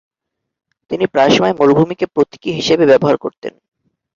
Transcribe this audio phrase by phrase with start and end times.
[0.91, 3.53] তিনি প্রায় সময় মরুভূমিকে প্রতীকী হিসেবে ব্যবহার করতেন।